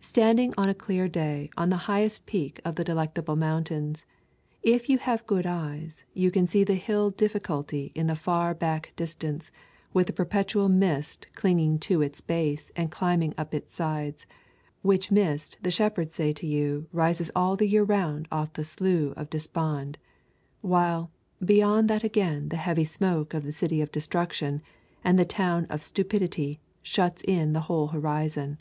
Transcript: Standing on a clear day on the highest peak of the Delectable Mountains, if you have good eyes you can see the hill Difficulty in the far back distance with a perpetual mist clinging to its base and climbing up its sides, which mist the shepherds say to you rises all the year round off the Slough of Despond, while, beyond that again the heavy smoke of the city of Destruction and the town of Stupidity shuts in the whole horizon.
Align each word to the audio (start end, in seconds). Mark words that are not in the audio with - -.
Standing 0.00 0.54
on 0.56 0.68
a 0.68 0.72
clear 0.72 1.08
day 1.08 1.50
on 1.56 1.68
the 1.68 1.76
highest 1.90 2.26
peak 2.26 2.60
of 2.64 2.76
the 2.76 2.84
Delectable 2.84 3.34
Mountains, 3.34 4.06
if 4.62 4.88
you 4.88 4.98
have 4.98 5.26
good 5.26 5.46
eyes 5.46 6.04
you 6.14 6.30
can 6.30 6.46
see 6.46 6.62
the 6.62 6.76
hill 6.76 7.10
Difficulty 7.10 7.90
in 7.92 8.06
the 8.06 8.14
far 8.14 8.54
back 8.54 8.92
distance 8.94 9.50
with 9.92 10.08
a 10.08 10.12
perpetual 10.12 10.68
mist 10.68 11.26
clinging 11.34 11.80
to 11.80 12.02
its 12.02 12.20
base 12.20 12.70
and 12.76 12.92
climbing 12.92 13.34
up 13.36 13.52
its 13.52 13.74
sides, 13.74 14.26
which 14.82 15.10
mist 15.10 15.58
the 15.60 15.72
shepherds 15.72 16.14
say 16.14 16.32
to 16.32 16.46
you 16.46 16.86
rises 16.92 17.32
all 17.34 17.56
the 17.56 17.66
year 17.66 17.82
round 17.82 18.28
off 18.30 18.52
the 18.52 18.62
Slough 18.62 19.12
of 19.16 19.28
Despond, 19.28 19.98
while, 20.60 21.10
beyond 21.44 21.90
that 21.90 22.04
again 22.04 22.48
the 22.50 22.58
heavy 22.58 22.84
smoke 22.84 23.34
of 23.34 23.42
the 23.42 23.50
city 23.50 23.80
of 23.80 23.90
Destruction 23.90 24.62
and 25.02 25.18
the 25.18 25.24
town 25.24 25.66
of 25.66 25.82
Stupidity 25.82 26.60
shuts 26.80 27.22
in 27.22 27.54
the 27.54 27.62
whole 27.62 27.88
horizon. 27.88 28.58